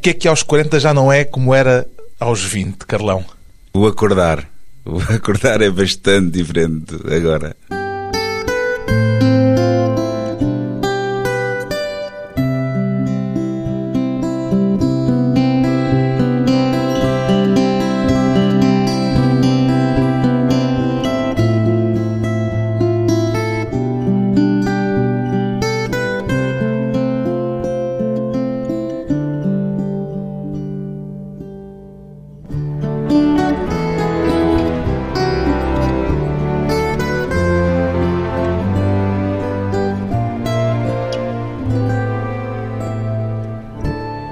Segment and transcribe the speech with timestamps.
[0.00, 1.86] que é que aos 40 já não é como era
[2.18, 3.24] aos 20, Carlão?
[3.72, 4.48] O acordar.
[4.84, 7.54] O acordar é bastante diferente agora.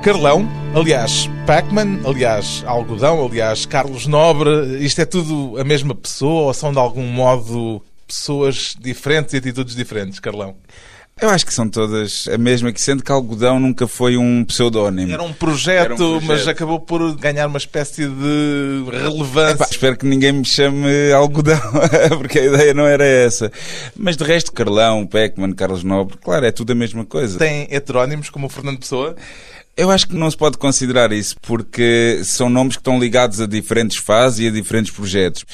[0.09, 6.55] Carlão, aliás, Pac-Man, aliás, Algodão, aliás, Carlos Nobre, isto é tudo a mesma pessoa ou
[6.55, 10.57] são de algum modo pessoas diferentes e atitudes diferentes, Carlão?
[11.21, 15.13] Eu acho que são todas a mesma, que sendo que Algodão nunca foi um pseudónimo.
[15.13, 16.25] Era um projeto, Era um projeto.
[16.27, 19.57] mas acabou por ganhar uma espécie de relevância.
[19.57, 21.61] Epá, espero que ninguém me chame Algodão,
[22.17, 23.53] porque a ideia não era essa.
[23.95, 27.39] Mas de resto, Carlão, Pac-Man, Carlos Nobre, claro, é tudo a mesma coisa.
[27.39, 29.15] Tem heterónimos como o Fernando Pessoa?
[29.79, 33.47] Eu acho que não se pode considerar isso, porque são nomes que estão ligados a
[33.47, 35.45] diferentes fases e a diferentes projetos.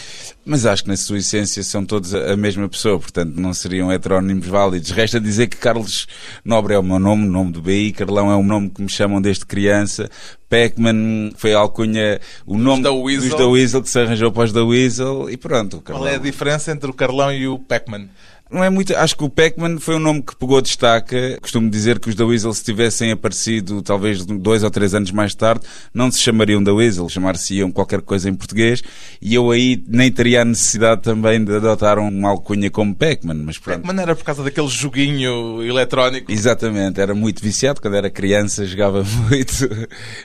[0.47, 4.47] Mas acho que na sua essência são todos a mesma pessoa, portanto não seriam heterónimos
[4.47, 4.91] válidos.
[4.93, 6.07] Resta dizer que Carlos
[6.43, 8.89] Nobre é o meu nome, o nome do BI, Carlão é um nome que me
[8.89, 10.09] chamam desde criança,
[10.49, 13.29] Pac-Man foi a alcunha, o nome da Weasel.
[13.29, 15.83] dos da Weasel que se arranjou para os da Weasel e pronto.
[15.83, 18.09] Qual é a diferença entre o Carlão e o Pac-Man?
[18.55, 18.95] Não é muito.
[18.95, 21.37] Acho que o Pac-Man foi um nome que pegou destaque.
[21.43, 25.35] Costumo dizer que os da Weasel, se tivessem aparecido talvez dois ou três anos mais
[25.35, 28.81] tarde, não se chamariam da Weasel, chamar-se-iam qualquer coisa em português.
[29.21, 33.43] E eu aí nem teria a necessidade também de adotar uma alcunha como Pac-Man.
[33.45, 36.31] Mas Pac-Man era por causa daquele joguinho eletrónico.
[36.31, 37.81] Exatamente, era muito viciado.
[37.81, 39.69] Quando era criança jogava muito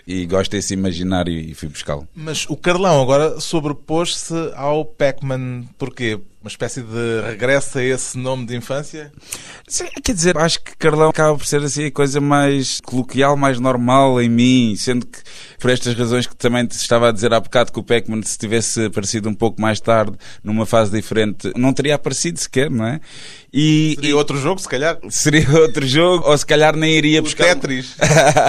[0.05, 2.07] e gosto desse imaginário e fui buscá-lo.
[2.15, 5.63] Mas o Carlão agora sobrepôs-se ao Pac-Man.
[5.79, 6.19] Porquê?
[6.41, 9.11] Uma espécie de regresso a esse nome de infância?
[9.67, 13.59] Sim, quer dizer, acho que Carlão acaba por ser assim a coisa mais coloquial, mais
[13.59, 15.19] normal em mim, sendo que
[15.59, 18.37] por estas razões que também te estava a dizer há bocado que o Pac-Man se
[18.37, 23.01] tivesse aparecido um pouco mais tarde, numa fase diferente, não teria aparecido sequer, não é?
[23.51, 24.13] E, seria e...
[24.13, 24.97] outro jogo, se calhar?
[25.09, 27.55] Seria outro jogo, ou se calhar nem iria Os buscar.
[27.55, 27.95] Tetris.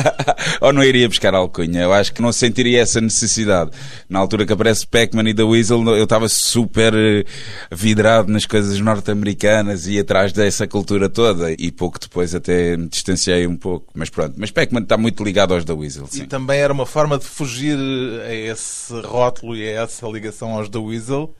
[0.61, 1.83] ou não iria buscar alcunha.
[1.83, 3.71] Eu acho que não sentiria essa necessidade.
[4.09, 7.25] Na altura que aparece Pac-Man e The Weasel, eu estava super eh,
[7.71, 11.53] vidrado nas coisas norte-americanas e atrás dessa cultura toda.
[11.53, 13.87] E pouco depois até me distanciei um pouco.
[13.94, 14.34] Mas pronto.
[14.37, 16.06] Mas Pac-Man está muito ligado aos The Weasel.
[16.09, 16.22] Sim.
[16.22, 17.78] E também era uma forma de fugir
[18.27, 21.34] a esse rótulo e a essa ligação aos The Weasel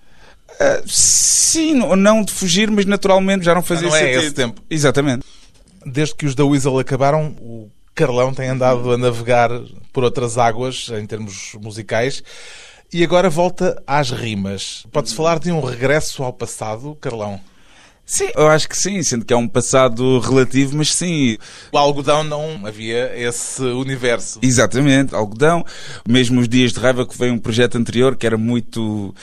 [0.55, 4.23] Uh, sim, não de fugir, mas naturalmente já não fazia não é sentido.
[4.23, 4.63] esse tempo.
[4.69, 5.25] Exatamente.
[5.85, 9.51] Desde que os da Weasel acabaram, o Carlão tem andado a navegar
[9.93, 12.23] por outras águas em termos musicais
[12.93, 14.85] e agora volta às rimas.
[14.93, 17.41] Pode-se falar de um regresso ao passado, Carlão?
[18.05, 21.39] Sim, eu acho que sim, sendo que é um passado relativo, mas sim.
[21.71, 24.41] O algodão não havia esse universo.
[24.43, 25.65] Exatamente, algodão.
[26.09, 29.15] Mesmo os dias de raiva que foi um projeto anterior que era muito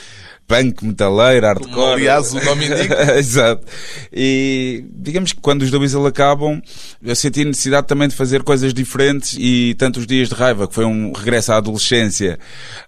[0.48, 1.74] punk, metaleiro, hardcore.
[1.74, 3.14] Como, aliás, o nome indica.
[3.20, 3.66] Exato.
[4.10, 6.60] E digamos que quando os da Weasel acabam,
[7.02, 10.66] eu senti a necessidade também de fazer coisas diferentes e tanto os Dias de Raiva,
[10.66, 12.38] que foi um regresso à adolescência,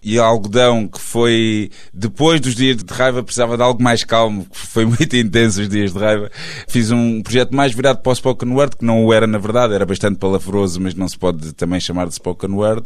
[0.02, 4.58] e Algodão, que foi depois dos Dias de Raiva, precisava de algo mais calmo, que
[4.58, 6.30] foi muito intenso os Dias de Raiva.
[6.66, 9.74] Fiz um projeto mais virado para o Spoken Word, que não o era na verdade,
[9.74, 12.82] era bastante palavroso, mas não se pode também chamar de Spoken Word.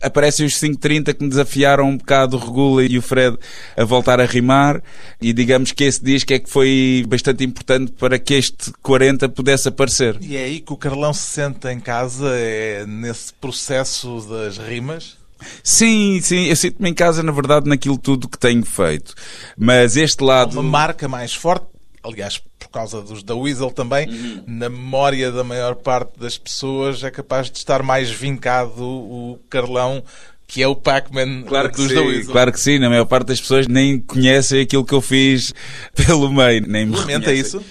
[0.00, 3.36] Aparecem os 530 que me desafiaram um bocado o Regula e o Fred
[3.76, 4.82] a voltar voltar a rimar
[5.20, 9.68] e digamos que esse disco é que foi bastante importante para que este 40 pudesse
[9.68, 10.18] aparecer.
[10.20, 15.16] E é aí que o Carlão se sente em casa, é nesse processo das rimas?
[15.62, 19.14] Sim, sim, eu sinto-me em casa, na verdade, naquilo tudo que tenho feito.
[19.56, 20.52] Mas este lado.
[20.52, 21.66] Uma marca mais forte,
[22.02, 24.44] aliás, por causa dos da Weasel também, uhum.
[24.46, 30.04] na memória da maior parte das pessoas, é capaz de estar mais vincado o Carlão
[30.52, 32.30] que é o Pac-Man claro dos sim, Weasel.
[32.30, 35.54] Claro que sim, na maior parte das pessoas nem conhecem aquilo que eu fiz
[35.96, 37.62] pelo meio, nem me Lamenta isso?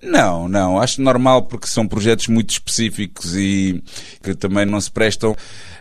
[0.00, 3.82] Não, não, acho normal porque são projetos muito específicos e
[4.22, 5.34] que também não se prestam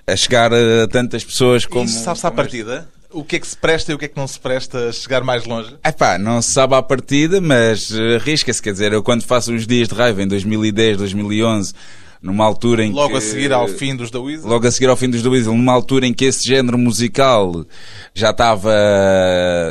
[0.07, 1.85] a chegar a tantas pessoas como.
[1.85, 2.89] Isso sabe-se à partida?
[3.11, 4.91] O que é que se presta e o que é que não se presta a
[4.91, 5.75] chegar mais longe?
[5.83, 8.61] É pá, não se sabe à partida, mas arrisca-se.
[8.61, 11.73] Quer dizer, eu quando faço os dias de raiva em 2010, 2011
[12.21, 14.89] numa altura em logo que, a seguir ao fim dos The Weasel logo a seguir
[14.89, 17.65] ao fim dos The Weasel numa altura em que esse género musical
[18.13, 18.73] já estava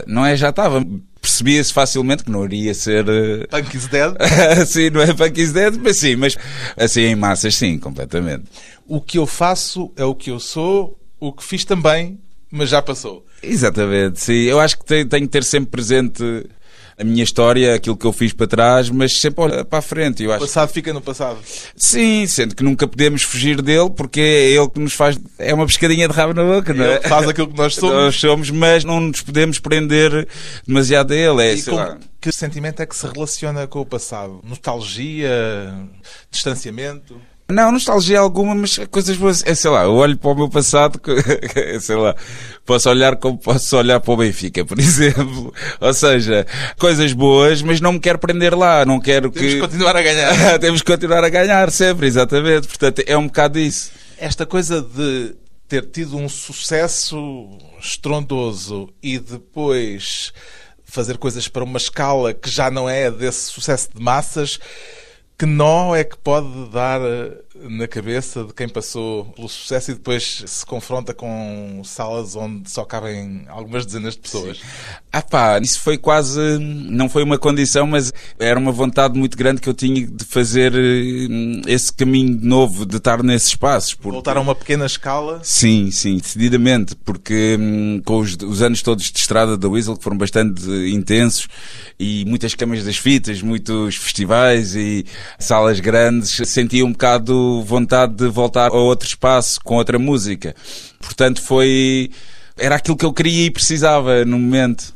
[0.06, 0.84] não é já estava
[1.20, 4.14] percebia-se facilmente que não iria ser eh, Punk is Dead
[4.66, 6.36] sim, não é Punk is Dead mas sim, mas
[6.76, 8.44] assim em massas sim, completamente
[8.88, 12.18] o que eu faço é o que eu sou, o que fiz também,
[12.50, 13.26] mas já passou.
[13.42, 14.42] Exatamente, sim.
[14.44, 16.22] Eu acho que tenho, tenho que ter sempre presente
[16.98, 20.22] a minha história, aquilo que eu fiz para trás, mas sempre olhar para a frente.
[20.22, 21.38] Eu O acho passado fica no passado.
[21.76, 25.18] Sim, sendo que nunca podemos fugir dele, porque é ele que nos faz.
[25.38, 26.94] É uma pescadinha de rabo na boca, não é?
[26.96, 27.94] Ele faz aquilo que nós somos.
[27.94, 30.26] Nós somos, mas não nos podemos prender
[30.66, 31.42] demasiado a ele.
[31.42, 31.98] É, E sei com lá.
[32.20, 34.40] que sentimento é que se relaciona com o passado?
[34.42, 35.74] Nostalgia?
[36.30, 37.20] Distanciamento?
[37.48, 39.44] Não, nostalgia alguma, mas coisas boas.
[39.46, 41.00] É, sei lá, eu olho para o meu passado,
[41.80, 42.14] sei lá,
[42.64, 45.54] posso olhar como posso olhar para o Benfica, por exemplo.
[45.80, 46.44] Ou seja,
[46.76, 49.60] coisas boas, mas não me quero prender lá, não quero Temos que que.
[49.60, 50.58] continuar a ganhar.
[50.58, 52.66] Temos que continuar a ganhar sempre, exatamente.
[52.66, 53.92] Portanto, é um bocado isso.
[54.18, 55.36] Esta coisa de
[55.68, 60.32] ter tido um sucesso estrondoso e depois
[60.84, 64.58] fazer coisas para uma escala que já não é desse sucesso de massas,
[65.38, 69.94] que nó é que pode dar eh, na cabeça de quem passou pelo sucesso e
[69.94, 74.60] depois se confronta com salas onde só cabem algumas dezenas de pessoas?
[75.12, 79.60] Ah pá, isso foi quase, não foi uma condição, mas era uma vontade muito grande
[79.60, 83.94] que eu tinha de fazer eh, esse caminho de novo, de estar nesses espaços.
[83.94, 85.40] porque- Voltar a uma pequena escala?
[85.42, 90.04] Sim, sim, decididamente, porque hum, com os, os anos todos de estrada da Weasel, que
[90.04, 90.62] foram bastante
[90.92, 91.48] intensos,
[91.98, 95.04] e muitas camas das fitas, muitos festivais e
[95.38, 100.54] salas grandes, sentia um bocado vontade de voltar a outro espaço, com outra música.
[101.00, 102.10] Portanto, foi...
[102.58, 104.94] Era aquilo que eu queria e precisava no momento.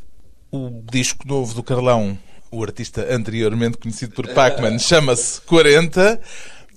[0.51, 2.19] O disco novo do Carlão,
[2.51, 6.21] o artista anteriormente conhecido por Pac-Man, chama-se 40.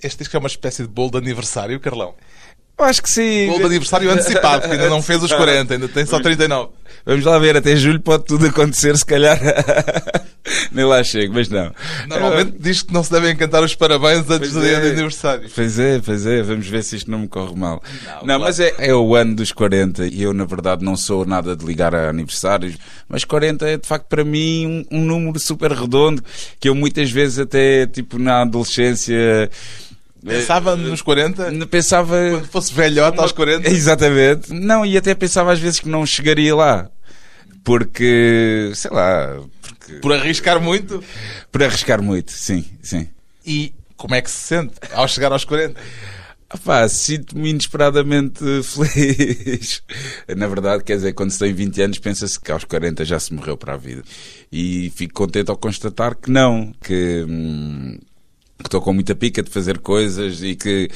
[0.04, 2.14] Este disco é uma espécie de bolo de aniversário, Carlão.
[2.78, 3.48] Eu acho que sim.
[3.48, 6.72] Bolo de aniversário antecipado, porque ainda não fez os 40, ainda tem só 39.
[7.06, 9.40] Vamos lá ver, até julho pode tudo acontecer, se calhar.
[10.72, 11.74] Nem lá chego, mas não.
[12.08, 14.82] Normalmente diz que não se devem cantar os parabéns antes Pois do dia é.
[14.82, 15.50] de aniversário.
[15.54, 17.82] Pois é, pois é, vamos ver se isto não me corre mal.
[18.06, 18.42] Não, claro.
[18.42, 21.66] mas é, é o ano dos 40 e eu, na verdade, não sou nada de
[21.66, 22.76] ligar a aniversários,
[23.08, 26.22] mas 40 é de facto para mim um, um número super redondo
[26.60, 29.50] que eu muitas vezes, até tipo na adolescência.
[30.26, 32.16] Pensava nos 40, eh, Pensava.
[32.32, 33.70] quando fosse velhote aos 40.
[33.70, 34.54] Exatamente.
[34.54, 36.90] Não, e até pensava às vezes que não chegaria lá.
[37.64, 41.04] Porque, sei lá, porque, Por arriscar muito.
[41.52, 43.08] por arriscar muito, sim, sim.
[43.46, 45.80] E como é que se sente ao chegar aos 40?
[46.50, 49.82] Ah pá, sinto-me inesperadamente feliz.
[50.38, 53.34] Na verdade, quer dizer, quando se tem 20 anos, pensa-se que aos 40 já se
[53.34, 54.04] morreu para a vida.
[54.52, 57.98] E fico contente ao constatar que não, que hum,
[58.58, 60.90] que estou com muita pica de fazer coisas e que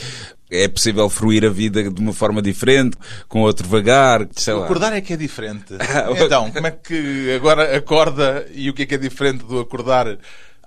[0.50, 4.66] é possível fruir a vida de uma forma diferente, com outro vagar, sei lá.
[4.66, 5.74] Acordar é que é diferente.
[6.28, 10.18] Então, como é que agora acorda e o que é que é diferente do acordar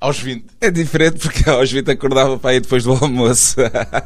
[0.01, 0.45] aos 20?
[0.61, 3.57] É diferente porque aos 20 acordava para ir depois do almoço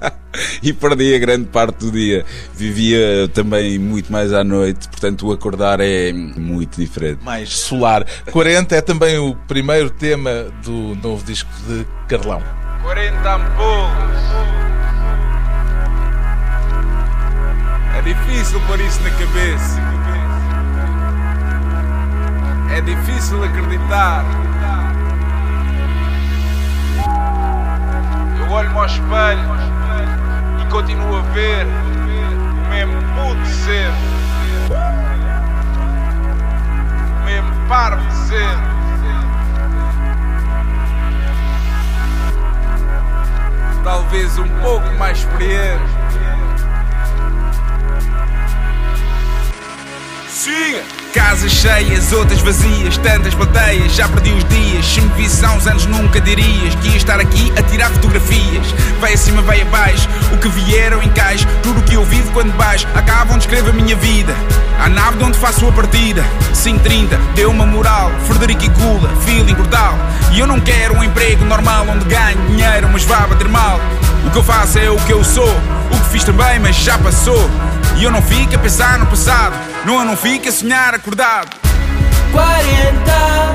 [0.63, 2.25] e perdia grande parte do dia.
[2.55, 7.23] Vivia também muito mais à noite, portanto o acordar é muito diferente.
[7.25, 8.07] Mais solar.
[8.31, 12.64] 40 é também o primeiro tema do novo disco de Carlão.
[12.85, 14.23] 40 ampolas.
[17.97, 19.81] É difícil pôr isso na cabeça.
[22.71, 24.23] É difícil acreditar.
[28.39, 29.49] Eu olho-me ao espelho
[30.61, 34.15] e continuo a ver o mesmo puto sempre.
[37.19, 38.74] O mesmo parvo de
[43.85, 45.85] talvez um pouco mais experiente.
[50.29, 50.94] Siga!
[51.15, 54.85] Casas cheias, outras vazias, tantas plateias, já perdi os dias.
[54.85, 58.75] Se me visse há uns anos nunca dirias que ia estar aqui a tirar fotografias.
[58.99, 61.47] Vai acima, vai abaixo, o que vier eu encaixo.
[61.63, 64.35] Tudo o que eu vivo quando baixo, acabam de escrever a minha vida.
[64.81, 68.11] A nave de onde faço a partida, 530, deu uma moral.
[68.27, 69.97] Frederico e Gula, feeling brutal.
[70.33, 73.79] E eu não quero um emprego normal onde ganho dinheiro, mas vá bater mal.
[74.27, 75.57] O que eu faço é o que eu sou,
[75.93, 77.49] o que fiz também, mas já passou.
[77.99, 79.55] E eu não fico a pensar no passado,
[79.85, 81.49] não, não fico a sonhar acordado.
[82.33, 83.53] 40,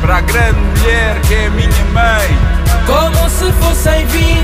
[0.00, 2.38] Para a grande mulher que é a minha mãe,
[2.86, 4.42] como se fossem 20.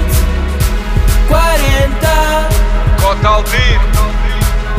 [1.28, 2.48] 40,
[3.02, 3.82] Cota Aldino,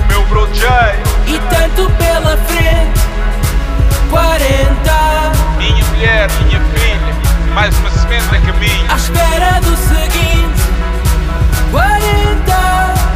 [0.07, 0.95] meu bro Jay,
[1.27, 2.99] e tanto pela frente.
[4.09, 8.91] 40, minha mulher, minha filha, mais uma semente a caminho.
[8.91, 10.63] à espera do seguinte.
[11.71, 12.49] 40,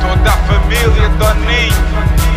[0.01, 2.32] Toda a família Doninho.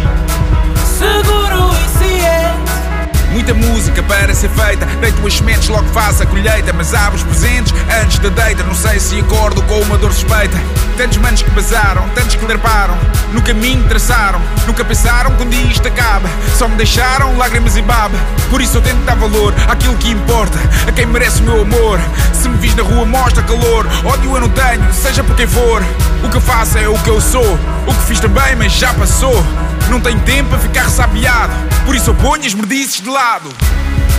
[0.97, 3.33] Seguro e ciente.
[3.33, 4.87] muita música para ser feita.
[5.01, 6.73] Deito as sementes, logo faço a colheita.
[6.73, 8.63] Mas abro os presentes antes da deita.
[8.63, 10.57] Não sei se acordo com uma dor suspeita.
[10.97, 12.97] Tantos manos que passaram, tantos que derparam.
[13.33, 16.29] No caminho traçaram, nunca pensaram que um dia isto acaba.
[16.57, 18.17] Só me deixaram lágrimas e baba.
[18.49, 20.59] Por isso eu tento dar valor àquilo que importa.
[20.89, 22.01] A quem merece o meu amor.
[22.33, 23.87] Se me vis na rua, mostra calor.
[24.05, 25.85] Ódio eu não tenho, seja por quem for.
[26.25, 27.59] O que eu faço é o que eu sou.
[27.87, 29.45] O que fiz também, mas já passou.
[29.91, 31.53] Não tenho tempo para ficar ressabiado.
[31.85, 33.49] Por isso eu ponho as merdices de lado.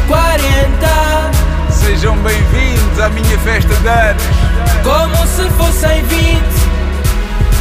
[0.07, 0.87] 40
[1.69, 4.23] Sejam bem-vindos à minha festa de anos.
[4.83, 6.41] como se fossem 20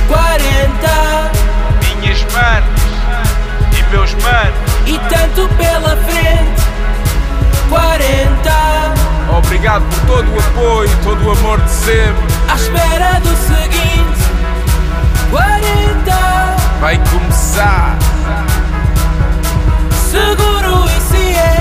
[0.08, 1.30] 40
[2.00, 2.80] Minhas manos
[3.76, 4.56] e meus manos.
[4.86, 6.62] e tanto pela frente
[7.68, 12.24] 40 Obrigado por todo o apoio, todo o amor de sempre.
[12.48, 14.22] à espera do seguinte
[15.30, 17.98] 40 Vai começar.
[20.10, 21.55] seguro e ciente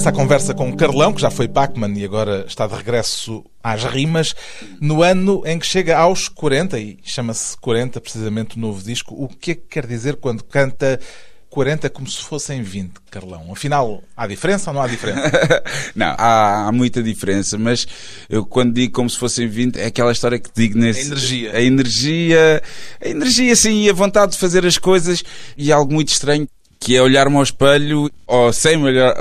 [0.00, 3.44] Regresso à conversa com o Carlão, que já foi Pacman e agora está de regresso
[3.62, 4.34] às rimas,
[4.80, 9.28] no ano em que chega aos 40, e chama-se 40 precisamente o novo disco, o
[9.28, 10.98] que é que quer dizer quando canta
[11.50, 13.52] 40 como se fossem 20, Carlão?
[13.52, 15.20] Afinal, há diferença ou não há diferença?
[15.94, 17.86] Não, há, há muita diferença, mas
[18.30, 21.00] eu quando digo como se fossem 20, é aquela história que digo nesse.
[21.00, 21.52] A energia.
[21.52, 22.62] A energia,
[23.04, 25.22] a energia, sim, e a vontade de fazer as coisas,
[25.58, 29.14] e algo muito estranho, que é olhar-me ao espelho, ou sem olhar.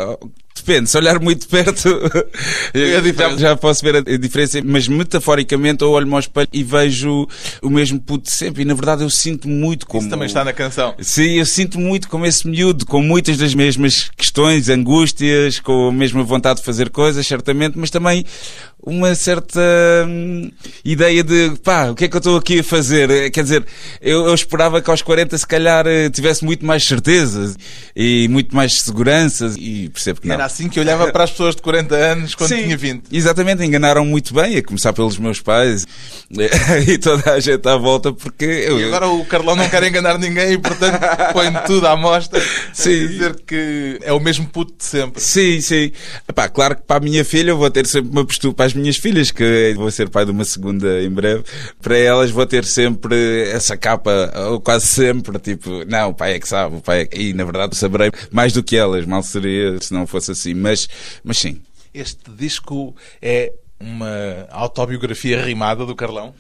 [0.66, 1.89] Depende, se olhar muito perto,
[2.74, 6.63] É já, já posso ver a, a diferença, mas metaforicamente eu olho-me ao espelho e
[6.63, 7.28] vejo
[7.62, 10.01] o mesmo puto de sempre, e na verdade eu sinto muito como.
[10.01, 10.94] Isso também está na canção.
[11.00, 15.92] Sim, eu sinto muito como esse miúdo, com muitas das mesmas questões, angústias, com a
[15.92, 18.25] mesma vontade de fazer coisas, certamente, mas também
[18.89, 19.60] uma certa
[20.08, 20.51] hum,
[20.84, 23.10] ideia de pá, o que é que eu estou aqui a fazer?
[23.10, 23.65] Eh, Quer dizer,
[24.01, 27.55] eu, eu esperava que aos 40 se calhar eh, tivesse muito mais certezas
[27.96, 30.36] e muito mais seguranças e percebo que não.
[30.36, 33.03] Era assim que eu olhava para as pessoas de 40 anos quando Sim, tinha 20.
[33.12, 35.86] Exatamente, enganaram muito bem, a começar pelos meus pais
[36.88, 40.17] e toda a gente à volta, porque eu, E agora o Carlão não quer enganar
[40.17, 41.00] ninguém e, portanto,
[41.34, 42.41] põe tudo à mostra.
[42.74, 43.08] Sim.
[43.08, 45.22] Dizer que é o mesmo puto de sempre.
[45.22, 45.91] Sim, sim.
[46.27, 48.74] Epá, claro que para a minha filha eu vou ter sempre uma postura, para as
[48.79, 51.43] minhas filhas, que vou ser pai de uma segunda em breve,
[51.81, 56.39] para elas vou ter sempre essa capa, ou quase sempre, tipo, não, o pai é
[56.39, 57.19] que sabe, o pai é que...
[57.19, 60.88] E na verdade saberei mais do que elas, mal seria se não fosse assim, mas,
[61.24, 61.62] mas sim.
[61.93, 66.33] Este disco é uma autobiografia rimada do Carlão.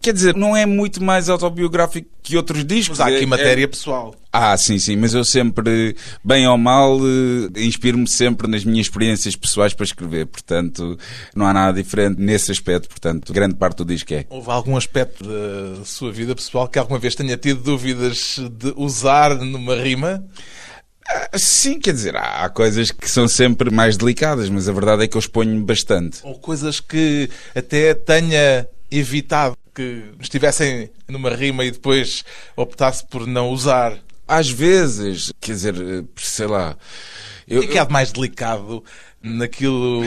[0.00, 2.98] Quer dizer, não é muito mais autobiográfico que outros discos.
[2.98, 4.14] Mas há aqui É- matéria é- pessoal.
[4.32, 9.34] Ah, sim, sim, mas eu sempre, bem ou mal, eh, inspiro-me sempre nas minhas experiências
[9.34, 10.96] pessoais para escrever, portanto,
[11.34, 14.24] não há nada diferente nesse aspecto, portanto, grande parte do disco é.
[14.30, 19.34] Houve algum aspecto da sua vida pessoal que alguma vez tenha tido dúvidas de usar
[19.34, 20.22] numa rima?
[21.08, 25.04] Ah, Sim, quer dizer, há, há coisas que são sempre mais delicadas, mas a verdade
[25.04, 26.20] é que eu exponho bastante.
[26.22, 32.24] Ou coisas que até tenha evitado que estivessem numa rima e depois
[32.56, 33.96] optasse por não usar?
[34.26, 36.76] Às vezes, quer dizer, eh, sei lá.
[37.46, 38.84] Eu, O que é que há de mais delicado
[39.22, 40.02] naquilo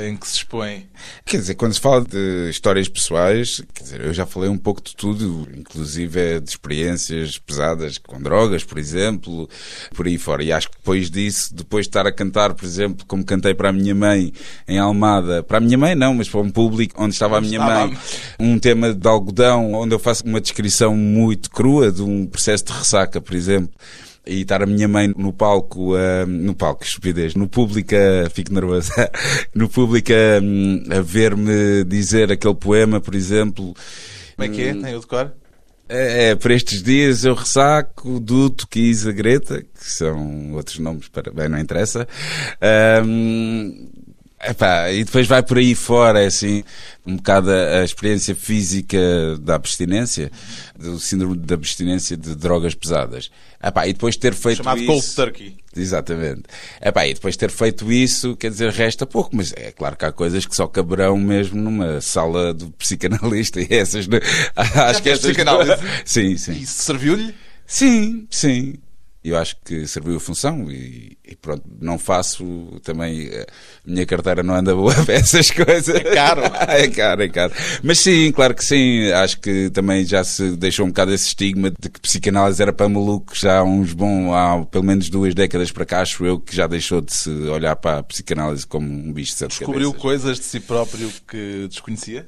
[0.00, 0.88] em que se expõe?
[1.24, 4.82] Quer dizer, quando se fala de histórias pessoais, quer dizer, eu já falei um pouco
[4.82, 9.48] de tudo, inclusive é de experiências pesadas com drogas, por exemplo,
[9.94, 10.42] por aí fora.
[10.42, 13.68] E acho que depois disso, depois de estar a cantar, por exemplo, como cantei para
[13.68, 14.32] a minha mãe
[14.66, 17.60] em Almada, para a minha mãe não, mas para um público onde estava a minha
[17.60, 17.96] mãe,
[18.38, 22.72] um tema de algodão, onde eu faço uma descrição muito crua de um processo de
[22.72, 23.70] ressaca, por exemplo.
[24.26, 28.52] E estar a minha mãe no palco, ah, no palco, estupidez, no público, ah, fico
[28.52, 28.90] nervoso,
[29.54, 33.74] no público a ver-me dizer aquele poema, por exemplo.
[34.34, 34.74] Como é que é?
[34.74, 35.32] Tem o decor?
[35.88, 41.08] É, é, por estes dias eu ressaco, Duto, Kiss, a Greta, que são outros nomes,
[41.08, 42.08] para, bem, não interessa.
[44.44, 46.62] Epá, e depois vai por aí fora, é assim,
[47.06, 48.98] um bocado a, a experiência física
[49.40, 50.30] da abstinência,
[50.78, 53.30] do síndrome da abstinência de drogas pesadas.
[53.62, 54.86] Epá, e depois ter feito Chamado isso...
[54.86, 55.56] Cold Turkey.
[55.74, 56.42] Exatamente.
[56.82, 60.12] Epá, e depois ter feito isso, quer dizer, resta pouco, mas é claro que há
[60.12, 64.06] coisas que só caberão mesmo numa sala do psicanalista e essas...
[64.06, 64.20] né?
[64.54, 65.72] Acho que psicanálise?
[66.04, 66.52] Sim, sim.
[66.52, 67.34] E isso serviu-lhe?
[67.66, 68.74] Sim, sim.
[69.28, 72.44] Eu acho que serviu a função e, e pronto, não faço
[72.82, 73.28] também.
[73.28, 73.46] A
[73.84, 75.88] minha carteira não anda boa para essas coisas.
[75.94, 76.42] É caro.
[76.68, 77.52] é caro, é caro.
[77.82, 79.10] Mas sim, claro que sim.
[79.10, 82.88] Acho que também já se deixou um bocado esse estigma de que psicanálise era para
[82.88, 86.54] malucos já há uns bons, há pelo menos duas décadas para cá, acho eu, que
[86.54, 90.02] já deixou de se olhar para a psicanálise como um bicho de Descobriu cabeças.
[90.02, 92.26] coisas de si próprio que desconhecia?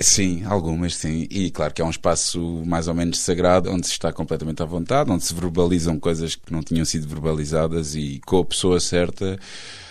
[0.00, 1.26] Sim, algumas sim.
[1.30, 4.66] E claro que é um espaço mais ou menos sagrado, onde se está completamente à
[4.66, 9.38] vontade, onde se verbalizam coisas que não tinham sido verbalizadas e com a pessoa certa,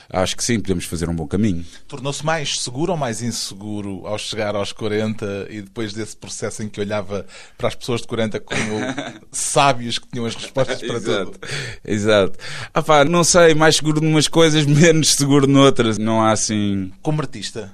[0.09, 1.65] acho que sim, podemos fazer um bom caminho.
[1.89, 6.69] Tornou-se mais seguro ou mais inseguro ao chegar aos 40 e depois desse processo em
[6.69, 7.25] que olhava
[7.57, 8.57] para as pessoas de 40 como
[9.29, 11.31] sábios que tinham as respostas para Exato.
[11.31, 11.39] tudo?
[11.83, 12.39] Exato.
[12.73, 15.97] Ah pá, não sei, mais seguro numas coisas, menos seguro noutras.
[15.97, 16.93] Não há assim.
[17.01, 17.73] Como artista,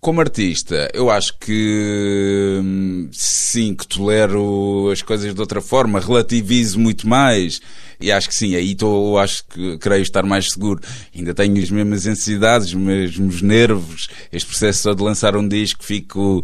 [0.00, 6.80] Como artista, eu acho que hum, sim, que tolero as coisas de outra forma, relativizo
[6.80, 7.60] muito mais.
[8.00, 10.80] E acho que sim, aí estou, acho que creio estar mais seguro.
[11.14, 14.08] Ainda tenho as mesmas ansiedades, os mesmos nervos.
[14.32, 16.42] Este processo só de lançar um disco fico,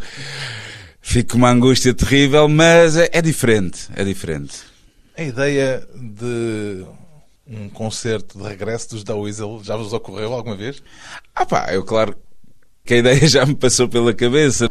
[1.01, 4.59] fico com uma angústia terrível, mas é, é diferente, é diferente.
[5.17, 6.85] a ideia de
[7.49, 10.83] um concerto de regresso dos da Weasel já vos ocorreu alguma vez?
[11.35, 12.15] Ah pá, eu claro
[12.87, 14.69] que a ideia já me passou pela cabeça.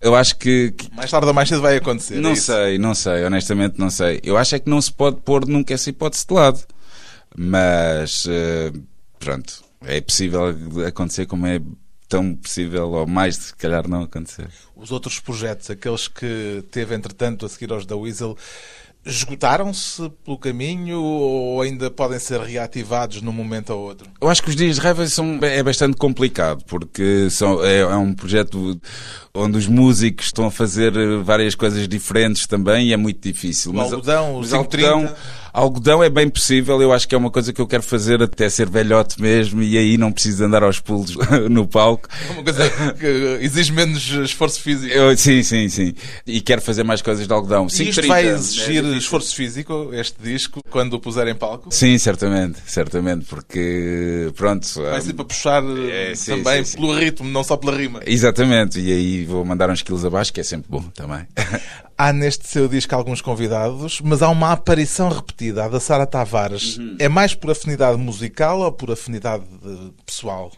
[0.00, 2.16] Eu acho que, que- Mais tarde ou mais cedo vai acontecer.
[2.16, 4.20] não é sei, não sei, honestamente não sei.
[4.22, 6.60] Eu acho é que não se pode pôr nunca essa hipótese de lado.
[7.36, 8.72] Mas eh,
[9.18, 10.54] pronto, é possível
[10.86, 11.60] acontecer como é
[12.08, 14.46] tão possível, ou mais se calhar não acontecer.
[14.76, 18.36] Os outros projetos, aqueles que teve entretanto a seguir aos da Weasel,
[19.04, 24.08] esgotaram-se pelo caminho ou ainda podem ser reativados num momento ou outro?
[24.20, 27.96] Eu acho que os dias de raiva são, é bastante complicado, porque são, é, é
[27.96, 28.80] um projeto
[29.34, 30.92] onde os músicos estão a fazer
[31.22, 33.72] várias coisas diferentes também e é muito difícil.
[33.72, 34.88] O algodão, mas 530.
[34.88, 35.16] algodão,
[35.52, 38.48] algodão é bem possível, eu acho que é uma coisa que eu quero fazer até
[38.48, 41.16] ser velhote mesmo e aí não preciso andar aos pulos
[41.50, 42.08] no palco.
[42.28, 43.06] É uma coisa que
[43.40, 44.92] exige menos esforço físico.
[44.92, 45.94] Eu, sim, sim, sim.
[46.26, 47.64] E quero fazer mais coisas de algodão.
[47.64, 48.96] E isto 530, vai é exigir difícil.
[48.98, 51.68] esforço físico, este disco, quando o puser em palco?
[51.70, 54.66] Sim, certamente, certamente, porque pronto.
[54.80, 56.76] Vai ah, ser para puxar É, eh, sim, também sim, sim.
[56.78, 58.00] pelo ritmo, não só pela rima.
[58.06, 61.26] Exatamente, e aí vou mandar uns quilos abaixo, que é sempre bom também.
[61.96, 66.78] Há neste seu disco alguns convidados, mas há uma aparição repetida, a da Sara Tavares.
[66.98, 69.44] É mais por afinidade musical ou por afinidade
[70.04, 70.50] pessoal?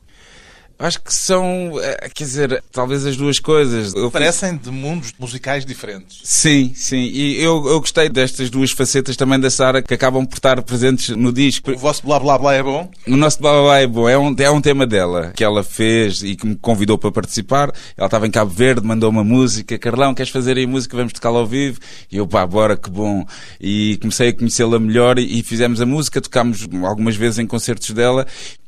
[0.85, 3.94] Acho que são, eh, quer dizer, talvez as duas coisas.
[3.94, 6.20] Eu Parecem de mundos musicais diferentes.
[6.25, 7.11] Sim, sim.
[7.11, 11.16] E eu, eu gostei destas duas facetas também da Sara que acabam por estar presentes
[11.16, 11.70] no disco.
[11.70, 12.90] O vosso blá blá blá é bom?
[13.07, 14.07] O nosso blá blá blá é bom.
[14.07, 17.73] É um, é um tema dela que ela fez e que me convidou para participar.
[17.97, 19.79] Ela estava em Cabo Verde, mandou uma música.
[19.79, 20.94] Carlão, queres fazer aí música?
[20.99, 21.81] Vamos tocá-la ao vivo.
[22.12, 23.25] E eu, pá, bora, que bom.
[23.59, 26.20] E comecei a conhecê-la melhor e, e fizemos a música.
[26.20, 28.27] Tocámos algumas vezes em concertos dela.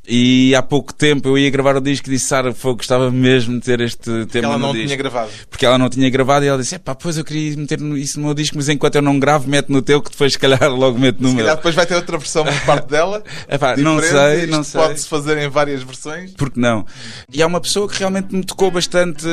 [0.09, 3.55] E há pouco tempo eu ia gravar o disco e disse, Sara, foi, gostava mesmo
[3.55, 4.87] de ter este tema ela no não disco.
[4.87, 5.29] tinha gravado.
[5.49, 8.27] Porque ela não tinha gravado e ela disse, pá, pois eu queria meter isso no
[8.27, 10.97] meu disco, mas enquanto eu não gravo, mete no teu, que depois se calhar logo
[10.97, 11.43] mete no Se meu.
[11.43, 13.21] calhar depois vai ter outra versão por parte dela.
[13.49, 14.79] Epá, não sei, não sei.
[14.81, 16.31] Pode-se fazer em várias versões.
[16.37, 16.85] Porque não?
[17.33, 19.27] E há uma pessoa que realmente me tocou bastante,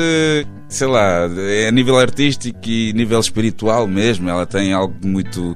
[0.67, 1.23] sei lá,
[1.67, 4.29] a nível artístico e nível espiritual mesmo.
[4.29, 5.55] Ela tem algo muito,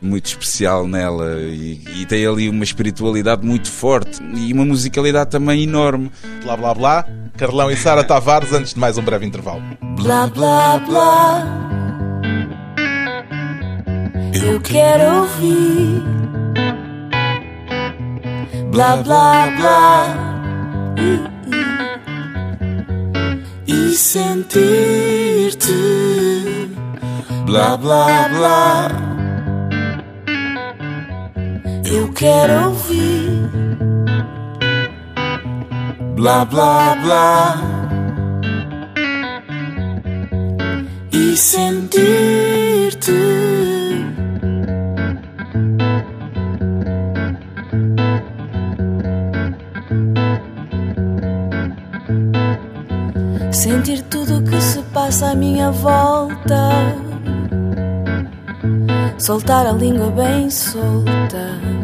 [0.00, 5.62] muito especial nela e, e tem ali uma espiritualidade muito forte e uma musicalidade também
[5.64, 6.10] enorme.
[6.42, 7.06] Blá blá blá.
[7.36, 9.62] Carlão e Sara Tavares, antes de mais um breve intervalo.
[9.96, 11.70] Blá blá blá.
[14.42, 16.02] Eu quero ouvir.
[18.70, 20.16] Blá blá blá.
[23.66, 25.72] E sentir-te.
[27.46, 29.09] Blá blá blá.
[31.90, 33.50] Eu quero ouvir.
[36.14, 37.80] Blá blá blá.
[41.12, 42.00] e sentir-te.
[53.52, 56.70] Sentir tudo o que se passa à minha volta.
[59.18, 61.79] Soltar a língua bem solta.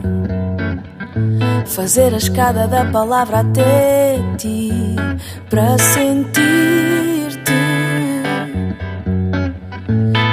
[1.67, 4.73] Fazer a escada da palavra até ti
[5.51, 7.53] para sentir-te.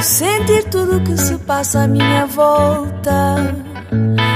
[0.02, 3.36] Sentir tudo o que se passa à minha volta.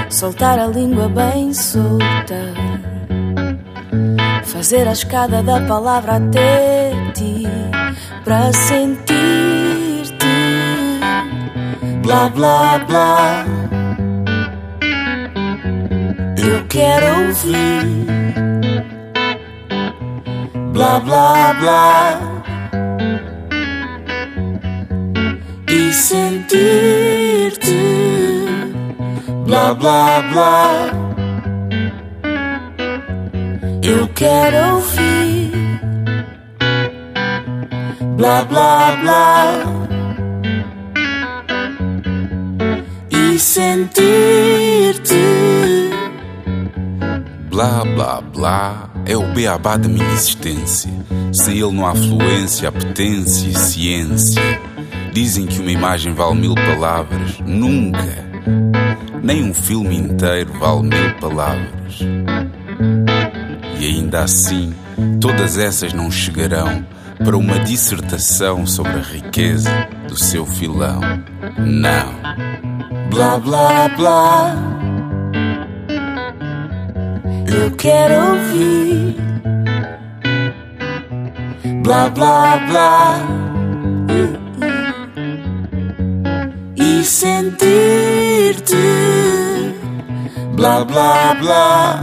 [0.09, 2.53] Soltar a língua bem solta.
[4.43, 7.43] Fazer a escada da palavra até ti
[8.25, 10.25] para sentir-te.
[12.01, 13.56] Blá blá blá.
[16.47, 18.05] Eu quero ouvir.
[20.71, 22.19] Blá blá blá.
[25.67, 27.75] E sentir-te.
[29.45, 30.89] Blá blá blá.
[33.83, 35.51] Eu quero ouvir.
[38.15, 39.65] Blá blá blá.
[43.11, 45.17] E sentir-te.
[47.57, 50.93] Blá blá blá é o beabá da minha existência.
[51.33, 54.61] Sem ele não há fluência, apetência e ciência.
[55.11, 57.39] Dizem que uma imagem vale mil palavras.
[57.39, 58.29] Nunca.
[59.23, 61.99] Nem um filme inteiro vale mil palavras.
[63.79, 64.71] E ainda assim,
[65.19, 66.85] todas essas não chegarão
[67.25, 69.71] para uma dissertação sobre a riqueza
[70.07, 71.01] do seu filão.
[71.57, 72.13] Não.
[73.09, 74.76] Blá blá blá.
[77.59, 79.15] Eu quero ouvir.
[81.83, 83.19] Blá blá blá.
[86.75, 88.75] E sentir-te.
[90.55, 91.99] Blá blá blá.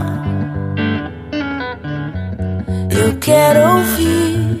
[2.89, 4.59] Eu quero ouvir.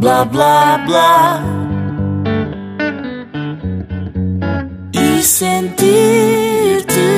[0.00, 1.42] Blá blá blá.
[4.92, 7.17] E sentir-te.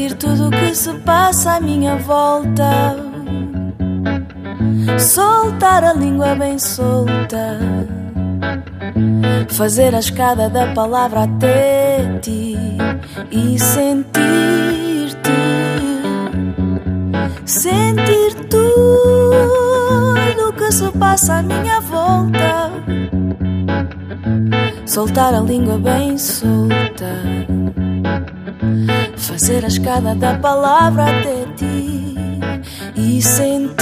[0.00, 2.96] Sentir tudo o que se passa à minha volta.
[4.98, 7.58] Soltar a língua bem solta.
[9.50, 12.56] Fazer a escada da palavra até ti
[13.30, 15.30] e sentir-te.
[17.44, 22.72] Sentir tudo o que se passa à minha volta.
[24.86, 27.49] Soltar a língua bem solta.
[29.16, 32.14] Fazer a escada da palavra até ti
[32.94, 33.80] e sentir-te.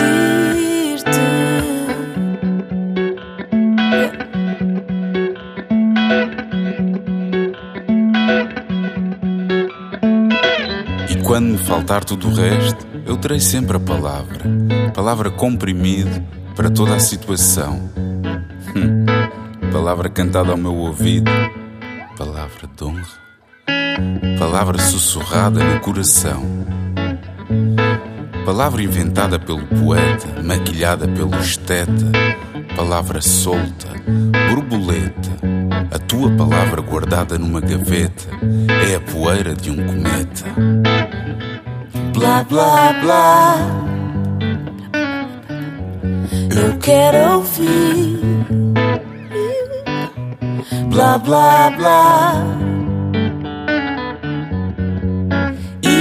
[11.11, 14.45] E quando me faltar tudo o resto, eu terei sempre a palavra.
[14.95, 16.23] Palavra comprimido
[16.55, 17.91] para toda a situação.
[18.77, 19.07] Hum.
[19.73, 21.31] Palavra cantada ao meu ouvido.
[22.17, 23.28] Palavra de honra.
[24.39, 26.43] Palavra sussurrada no coração.
[28.45, 32.13] Palavra inventada pelo poeta, maquilhada pelo esteta.
[32.77, 33.89] Palavra solta,
[34.49, 35.31] borboleta.
[35.91, 38.29] A tua palavra guardada numa gaveta
[38.91, 40.45] é a poeira de um cometa.
[42.13, 43.57] Blá blá blá.
[46.51, 48.21] Eu quero ouvir.
[50.91, 52.67] Blá blá blá.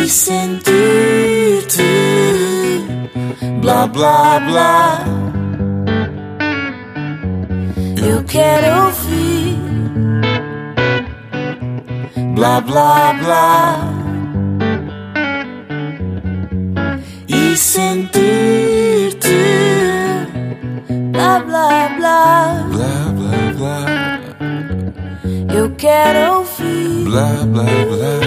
[0.08, 1.84] E sentir-te.
[3.60, 5.04] Blá blá blá.
[8.02, 9.60] Eu quero ouvir.
[12.36, 13.82] Blá blá blá.
[17.28, 19.30] e sentir-te.
[21.12, 22.65] Blá blá blá.
[22.72, 23.86] Blá blá blá.
[25.54, 27.04] Eu quero ouvir.
[27.04, 28.27] Blá blá blá.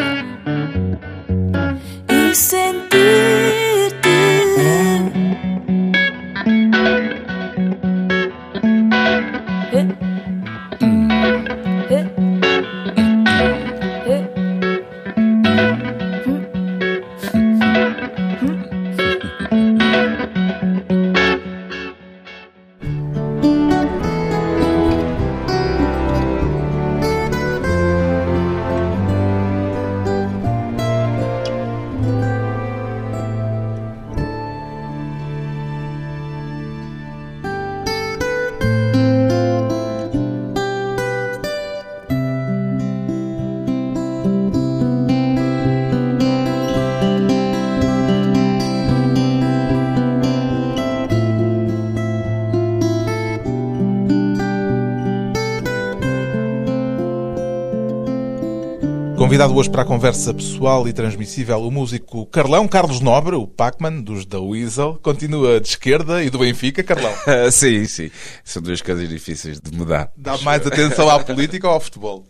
[59.31, 64.01] Convidado hoje para a conversa pessoal e transmissível o músico Carlão Carlos Nobre, o Pacman,
[64.01, 67.13] dos da Weasel, continua de esquerda e do Benfica, Carlão.
[67.49, 68.11] sim, sim.
[68.43, 70.11] São duas coisas difíceis de mudar.
[70.17, 72.25] Dá mais atenção à política ou ao futebol?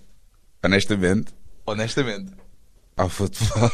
[0.63, 1.33] Honestamente,
[1.65, 2.33] Honestamente.
[2.95, 3.71] ao futebol.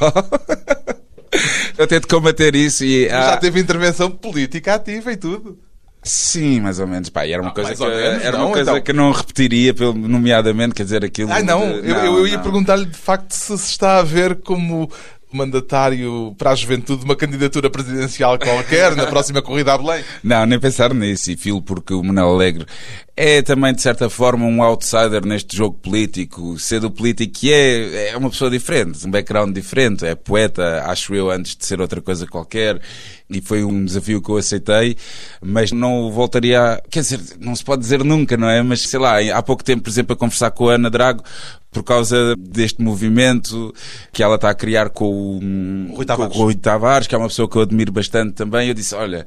[1.77, 3.09] Eu tento combater isso e.
[3.09, 5.59] Já ah, teve intervenção política ativa e tudo.
[6.07, 7.09] Sim, mais ou menos.
[7.09, 8.81] Pá, e era uma Ah, coisa, que, menos, era não, uma coisa então.
[8.83, 11.31] que eu não repetiria, pelo- nomeadamente, quer dizer, aquilo.
[11.31, 12.43] Ah, não, de- eu, eu- eu ia não.
[12.43, 14.89] perguntar-lhe de facto se se está a ver como
[15.31, 20.03] mandatário para a juventude de uma candidatura presidencial qualquer na próxima corrida a Belém.
[20.23, 22.65] Não, nem pensar nisso, e filo porque o Manuel Alegre
[23.19, 26.59] é também, de certa forma, um outsider neste jogo político.
[26.59, 31.31] Sendo político que é, é uma pessoa diferente, um background diferente, é poeta, acho eu,
[31.31, 32.79] antes de ser outra coisa qualquer,
[33.27, 34.95] e foi um desafio que eu aceitei,
[35.41, 36.79] mas não voltaria.
[36.91, 38.61] Quer dizer, não se pode dizer nunca, não é?
[38.61, 41.23] Mas, sei lá, há pouco tempo, por exemplo, a conversar com a Ana Drago,
[41.77, 43.73] por causa deste movimento
[44.11, 46.33] que ela está a criar com o, Rui Tavares.
[46.33, 48.95] com o Rui Tavares, que é uma pessoa que eu admiro bastante também, eu disse,
[48.95, 49.25] olha...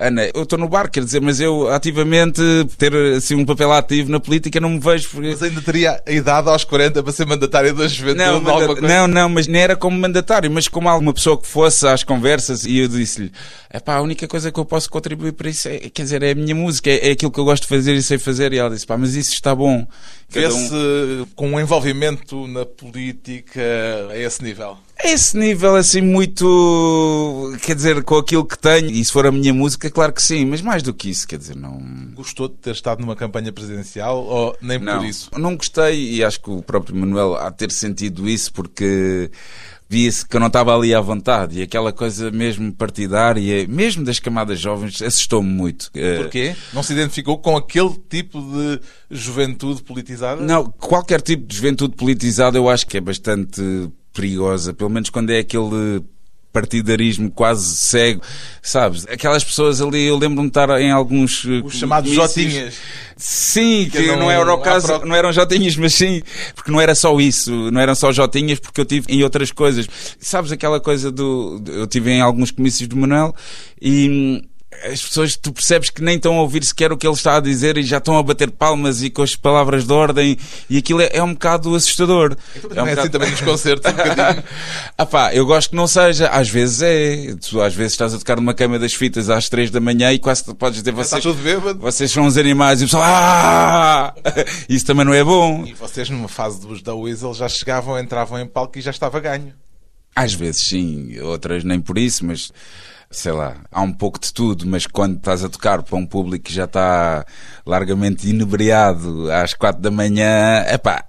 [0.00, 2.40] Ana, eu estou no bar, quer dizer, mas eu ativamente
[2.78, 5.26] ter assim um papel ativo na política não me vejo porque...
[5.30, 8.80] Mas ainda teria a idade aos 40 para ser mandatário da juventude Não, manda- coisa.
[8.86, 12.64] não, não, mas nem era como mandatário, mas como alguma pessoa que fosse às conversas
[12.64, 13.32] e eu disse-lhe,
[13.68, 16.30] é pá, a única coisa que eu posso contribuir para isso é, quer dizer, é
[16.30, 18.52] a minha música, é, é aquilo que eu gosto de fazer e sei fazer.
[18.52, 19.84] E ela disse, pá, mas isso está bom.
[20.32, 23.60] Cada um- Vê-se com um envolvimento na política
[24.10, 24.78] a esse nível.
[25.02, 27.52] Esse nível, assim, muito.
[27.62, 30.44] Quer dizer, com aquilo que tenho, e se for a minha música, claro que sim,
[30.44, 31.80] mas mais do que isso, quer dizer, não.
[32.14, 35.30] Gostou de ter estado numa campanha presidencial ou nem Não, por isso?
[35.38, 39.30] não gostei, e acho que o próprio Manuel há ter sentido isso, porque
[39.88, 44.18] via-se que eu não estava ali à vontade, e aquela coisa mesmo partidária, mesmo das
[44.18, 45.90] camadas jovens, assustou-me muito.
[45.94, 46.56] Eh, Porquê?
[46.74, 48.80] Não se identificou com aquele tipo de
[49.10, 50.42] juventude politizada?
[50.42, 53.62] Não, qualquer tipo de juventude politizada eu acho que é bastante
[54.18, 56.02] perigosa, pelo menos quando é aquele
[56.52, 58.20] partidarismo quase cego,
[58.62, 59.06] sabes?
[59.06, 62.74] Aquelas pessoas ali, eu lembro-me de estar em alguns eh, Os chamados Jotinhas.
[63.16, 65.08] Sim, que, Que não, não- era o caso, procura.
[65.08, 66.22] não eram Jotinhas, mas sim,
[66.56, 69.86] porque não era só isso, não eram só Jotinhas, porque eu tive em outras coisas.
[70.18, 71.62] Sabes aquela coisa do.
[71.66, 73.34] Eu tive em alguns comícios do Manuel
[73.80, 74.42] e.
[74.84, 77.40] As pessoas, tu percebes que nem estão a ouvir sequer o que ele está a
[77.40, 80.38] dizer e já estão a bater palmas e com as palavras de ordem
[80.70, 82.36] e aquilo é, é um bocado assustador.
[82.56, 84.44] Então, é um é assim bocado- também nos concertos, um bocadinho.
[84.96, 86.28] ah pá, eu gosto que não seja.
[86.28, 87.34] Às vezes é.
[87.34, 90.18] Tu às vezes estás a tocar numa cama das fitas às três da manhã e
[90.18, 91.24] quase podes dizer vocês,
[91.78, 93.02] vocês são uns animais e o pessoal.
[93.04, 94.14] Ah!
[94.68, 95.64] Isso também não é bom.
[95.66, 99.18] E vocês, numa fase dos da Weasel, já chegavam, entravam em palco e já estava
[99.20, 99.52] ganho.
[100.14, 102.50] Às vezes sim, outras nem por isso, mas
[103.10, 106.44] sei lá, há um pouco de tudo, mas quando estás a tocar para um público
[106.44, 107.24] que já está
[107.64, 111.06] largamente inebriado às quatro da manhã, é pá,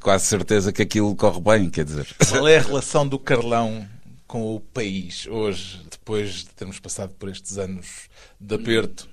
[0.00, 2.06] quase certeza que aquilo corre bem, quer dizer.
[2.28, 3.86] Qual é a relação do Carlão
[4.26, 8.08] com o país hoje, depois de termos passado por estes anos
[8.40, 9.08] de aperto?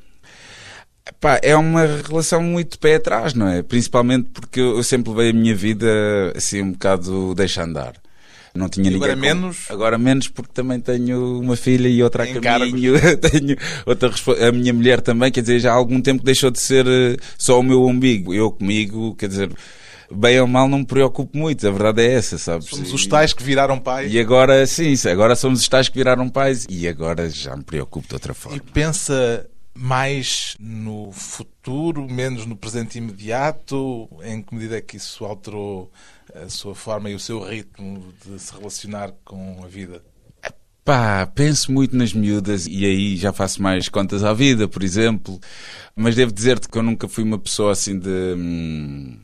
[1.19, 3.61] Pá, é uma relação muito pé atrás, não é?
[3.61, 5.87] Principalmente porque eu eu sempre levei a minha vida
[6.35, 7.93] assim um bocado deixa andar.
[8.53, 9.57] Não tinha E ninguém agora com- menos?
[9.69, 12.93] Agora menos porque também tenho uma filha e outra a caminho.
[13.21, 14.11] tenho outra
[14.47, 17.17] a minha mulher também, quer dizer, já há algum tempo que deixou de ser eh,
[17.37, 18.33] só o meu umbigo.
[18.33, 19.51] Eu comigo, quer dizer,
[20.11, 22.67] bem ou mal não me preocupo muito, a verdade é essa, sabes?
[22.69, 25.97] Somos os tais que viraram pai E agora, sim, sim, agora somos os tais que
[25.97, 28.57] viraram pais e agora já me preocupo de outra forma.
[28.57, 34.09] e pensa mais no futuro, menos no presente imediato?
[34.23, 35.89] Em que medida é que isso alterou
[36.35, 40.03] a sua forma e o seu ritmo de se relacionar com a vida?
[40.83, 45.39] Pá, penso muito nas miúdas e aí já faço mais contas à vida, por exemplo.
[45.95, 48.09] Mas devo dizer-te que eu nunca fui uma pessoa assim de.
[48.09, 49.19] hum,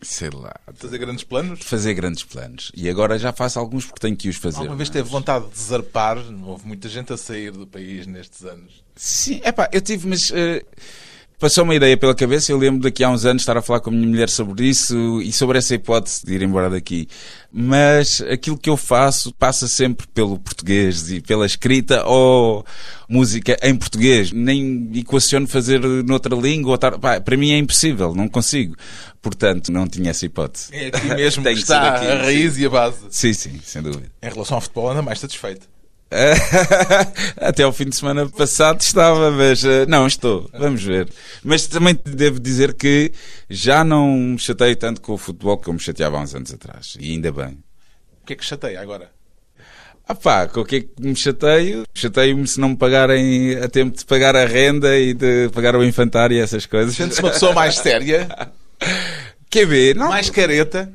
[0.00, 0.54] sei lá.
[0.74, 1.60] Fazer grandes planos?
[1.60, 2.72] De fazer grandes planos.
[2.74, 4.58] E agora já faço alguns porque tenho que os fazer.
[4.58, 6.18] Alguma vez mas- teve vontade de zarpar?
[6.44, 8.82] Houve muita gente a sair do país nestes anos.
[8.96, 10.32] Sim, é pá, eu tive, mas.
[10.32, 10.64] eh,
[11.42, 13.90] Passou uma ideia pela cabeça, eu lembro daqui a uns anos estar a falar com
[13.90, 17.08] a minha mulher sobre isso e sobre essa hipótese de ir embora daqui.
[17.52, 22.64] Mas aquilo que eu faço passa sempre pelo português e pela escrita ou
[23.08, 24.30] música em português.
[24.30, 26.70] Nem equaciono fazer noutra língua.
[26.70, 26.96] Ou tar...
[26.96, 28.76] Pá, para mim é impossível, não consigo.
[29.20, 30.68] Portanto, não tinha essa hipótese.
[30.72, 32.98] É aqui mesmo Tem que está aqui, a raiz e a base.
[33.10, 34.06] Sim, sim, sem dúvida.
[34.22, 35.66] Em relação ao futebol, anda mais satisfeito.
[37.36, 40.48] Até ao fim de semana passado estava, mas eh, não, estou.
[40.52, 41.08] Vamos ver.
[41.42, 43.12] Mas também te devo dizer que
[43.48, 46.96] já não me chateio tanto com o futebol como me chateava há uns anos atrás.
[47.00, 47.58] E ainda bem.
[48.22, 49.10] O que é que chateia agora?
[50.06, 51.84] Ah pá, com o que é que me chateio?
[51.94, 55.84] Chateio-me se não me pagarem a tempo de pagar a renda e de pagar o
[55.84, 56.94] infantário e essas coisas.
[56.94, 58.28] Sente-se uma pessoa mais séria,
[59.48, 59.94] Quer ver?
[59.94, 60.90] Não, mais careta.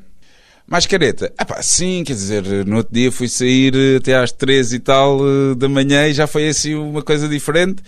[0.67, 1.31] Mais careta?
[1.37, 4.79] Ah pá, sim, quer dizer, no outro dia fui sair eh, até às 13 e
[4.79, 7.81] tal eh, da manhã e já foi assim uma coisa diferente.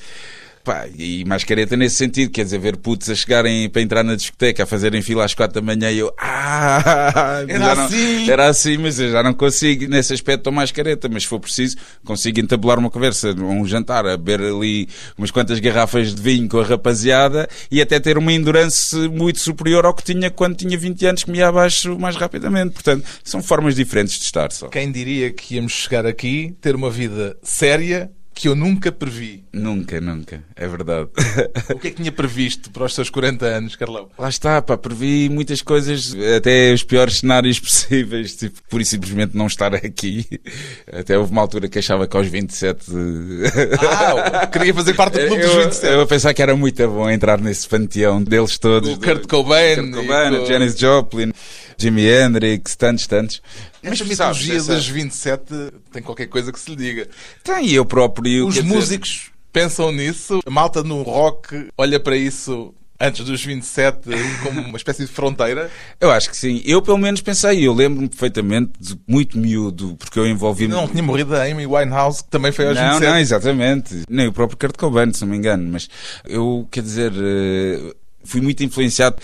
[0.63, 4.15] Pá, e mais careta nesse sentido, quer dizer, ver putos a chegarem para entrar na
[4.15, 8.29] discoteca, a fazerem fila às quatro da manhã e eu, ah, Era não- assim.
[8.29, 11.39] era assim, mas eu já não consigo, nesse aspecto estou mais careta, mas se for
[11.39, 16.47] preciso, consigo entabular uma conversa, um jantar, a beber ali umas quantas garrafas de vinho
[16.49, 20.77] com a rapaziada e até ter uma endurance muito superior ao que tinha quando tinha
[20.77, 22.73] 20 anos, que me ia abaixo mais rapidamente.
[22.73, 24.67] Portanto, são formas diferentes de estar só.
[24.67, 29.43] Quem diria que íamos chegar aqui, ter uma vida séria que eu nunca previ?
[29.51, 31.09] Nunca, nunca, é verdade.
[31.75, 34.07] O que é que tinha previsto para os seus 40 anos, Carlão?
[34.17, 39.47] Lá está, pá, previ muitas coisas, até os piores cenários possíveis, tipo, e simplesmente não
[39.47, 40.25] estar aqui.
[40.91, 42.85] Até houve uma altura que achava que aos 27.
[43.81, 45.93] Ah, queria fazer parte do clube dos eu, 27.
[45.93, 48.89] eu a pensar que era muito bom entrar nesse panteão deles todos.
[48.89, 51.31] O Kurt Cobain, Kurt Cobain, com- Janis Joplin,
[51.79, 53.41] Jimi Hendrix, tantos, tantos.
[53.81, 55.43] Esta sabes, mitologia essa- dos 27
[55.91, 57.07] tem qualquer coisa que se lhe diga.
[57.43, 58.47] Tem, eu próprio.
[58.47, 63.41] Os quer dizer, músicos pensam nisso, a malta no rock olha para isso antes dos
[63.41, 64.09] 27
[64.43, 65.71] como uma espécie de fronteira.
[66.01, 66.61] Eu acho que sim.
[66.65, 70.73] Eu pelo menos pensei, eu lembro-me perfeitamente, de muito miúdo, porque eu envolvi-me.
[70.73, 73.09] Não tinha morrido a Amy Winehouse, que também foi aos Não, 27.
[73.09, 74.03] não, exatamente.
[74.09, 75.65] Nem o próprio Kurt Cobain, se não me engano.
[75.71, 75.87] Mas
[76.25, 79.17] eu, quer dizer, eh, fui muito influenciado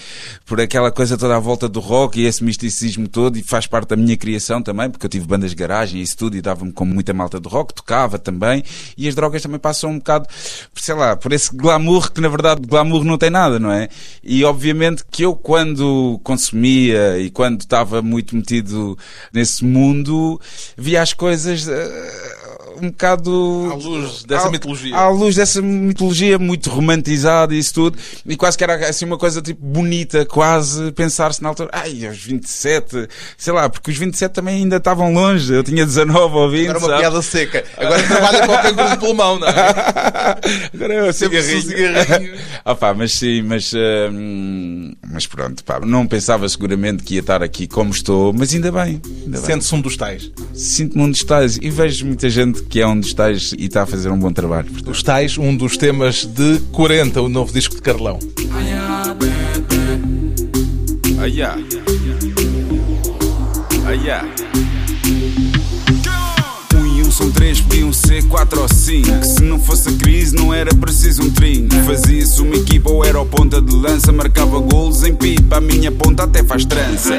[0.45, 3.89] por aquela coisa toda à volta do rock e esse misticismo todo e faz parte
[3.89, 6.71] da minha criação também, porque eu tive bandas de garagem e isso tudo e dava-me
[6.71, 8.63] com muita malta de rock, tocava também
[8.97, 10.27] e as drogas também passam um bocado,
[10.75, 13.89] sei lá, por esse glamour que na verdade glamour não tem nada, não é?
[14.23, 18.97] E obviamente que eu quando consumia e quando estava muito metido
[19.33, 20.39] nesse mundo
[20.77, 22.44] via as coisas eh,
[22.81, 24.95] um bocado À luz dessa à- mitologia.
[24.95, 29.17] à luz dessa mitologia muito romantizada e isso tudo e quase que era assim uma
[29.17, 33.07] coisa tipo bonita quase pensar-se na altura ai aos 27
[33.37, 36.77] sei lá porque os 27 também ainda estavam longe eu tinha 19 ou 20 Era
[36.79, 36.99] uma sabe?
[37.01, 37.63] piada seca.
[37.77, 39.51] Agora trabalha com o cancro de pulmão, não é?
[40.73, 41.93] Agora é o Sempre cigarrinho.
[41.95, 42.33] cigarrinho.
[42.65, 43.71] ah, pá, mas sim, mas,
[44.13, 48.71] hum, mas pronto, pá, não pensava seguramente que ia estar aqui como estou, mas ainda
[48.71, 49.01] bem.
[49.23, 49.45] Ainda bem.
[49.45, 50.31] Sente-se um dos tais.
[50.53, 53.83] Sinto-me um dos tais e vejo muita gente que é um dos tais e está
[53.83, 54.65] a fazer um bom trabalho.
[54.69, 54.91] portanto.
[54.91, 58.19] Os tais, um dos temas de 40, o novo disco de Carlão.
[61.19, 61.57] Ah, yeah.
[63.87, 64.54] Ah,
[67.15, 69.23] Um um são três, podiam ser quatro ou cinco.
[69.23, 71.73] Se não fosse crise, não era preciso um trinco.
[71.85, 74.11] Fazia-se uma equipa ou era o ponta de lança.
[74.11, 77.13] Marcava golos em pipa, a minha ponta até faz trança.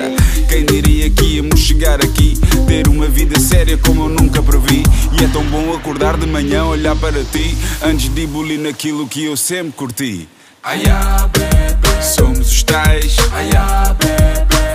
[0.51, 2.39] Quem diria que íamos chegar aqui?
[2.67, 4.83] Ter uma vida séria como eu nunca previ.
[5.19, 7.57] E é tão bom acordar de manhã, olhar para ti.
[7.83, 10.29] Antes de abolir naquilo que eu sempre curti.
[10.63, 11.29] Ah.
[12.03, 13.97] Somos os tais ai, ah,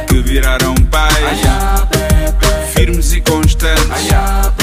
[0.08, 1.16] que viraram pais.
[1.16, 1.88] Ai, ah.
[2.74, 4.61] Firmes e constantes.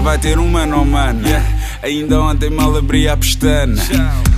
[0.00, 1.20] Vai ter um mano oh mano.
[1.82, 3.82] Ainda ontem mal abri a pestana.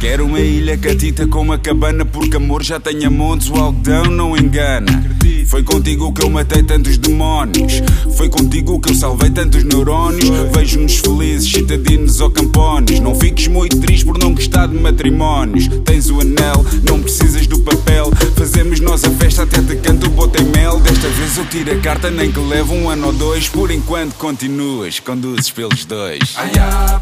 [0.00, 4.04] Quero uma ilha catita com uma cabana, porque amor já tem a montes, o algodão
[4.04, 5.04] não engana.
[5.46, 7.82] Foi contigo que eu matei tantos demónios.
[8.16, 10.30] Foi contigo que eu salvei tantos neurónios.
[10.54, 13.00] Vejo-nos felizes, citadinos ou campones.
[13.00, 15.68] Não fiques muito triste por não gostar de matrimónios.
[15.84, 18.10] Tens o anel, não precisas do papel.
[18.36, 20.80] Fazemos nossa festa, até te canto o botem mel.
[20.80, 23.48] Desta vez eu tiro a carta, nem que leve um ano ou dois.
[23.48, 26.34] Por enquanto continuas, conduzes pelos dois.
[26.36, 27.00] Ai, ah.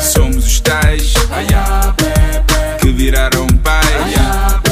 [0.00, 1.94] Somos os tais ai, ah,
[2.80, 3.86] que viraram pais.
[4.02, 4.69] Ai, ah,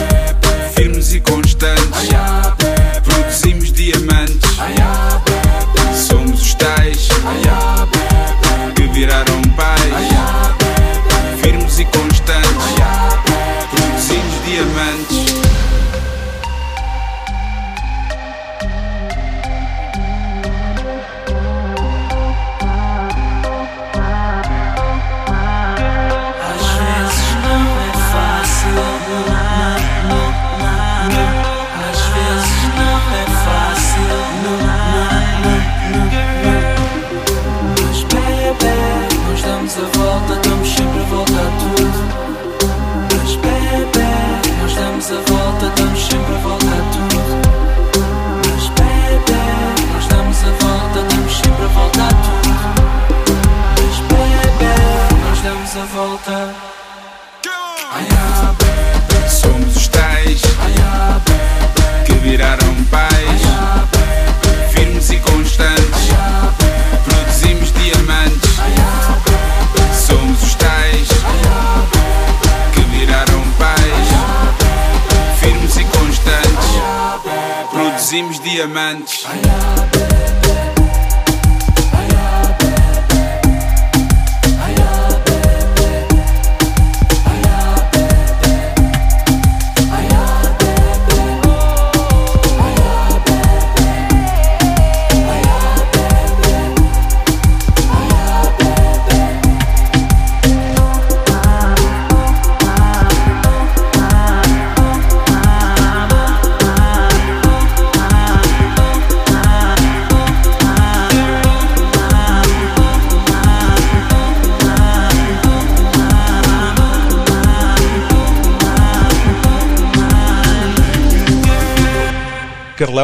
[78.60, 80.37] A man.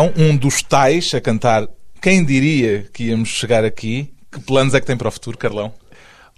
[0.04, 1.66] Carlão, um dos tais a cantar
[2.02, 4.12] Quem diria que íamos chegar aqui?
[4.30, 5.72] Que planos é que tem para o futuro, Carlão?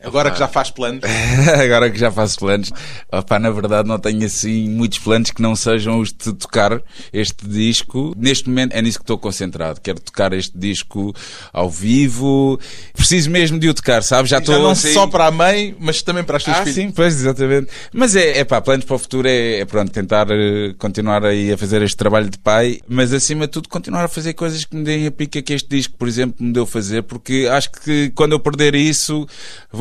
[0.03, 1.01] Agora que já faz planos.
[1.65, 2.71] Agora que já faço planos,
[3.11, 6.81] opá, na verdade não tenho assim muitos planos que não sejam os de tocar
[7.13, 8.15] este disco.
[8.17, 9.81] Neste momento é nisso que estou concentrado.
[9.81, 11.15] Quero tocar este disco
[11.53, 12.61] ao vivo.
[12.95, 14.29] Preciso mesmo de o tocar, sabe?
[14.29, 14.93] Já Já estou não assim...
[14.93, 16.75] só para a mãe, mas também para as tuas Ah, filhas.
[16.75, 17.69] sim, pois, exatamente.
[17.93, 21.51] Mas é, é pá, planos para o futuro é, é pronto, tentar eh, continuar aí
[21.53, 24.77] a fazer este trabalho de pai, mas acima de tudo continuar a fazer coisas que
[24.77, 28.11] me deem a pica que este disco, por exemplo, me deu fazer, porque acho que
[28.15, 29.27] quando eu perder isso,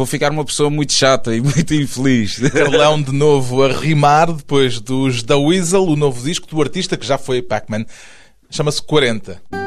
[0.05, 2.37] vou ficar uma pessoa muito chata e muito infeliz.
[2.51, 7.05] Carlão de novo a rimar depois dos da Weasel, o novo disco do artista que
[7.05, 7.85] já foi Pac-Man.
[8.49, 9.64] Chama-se 40.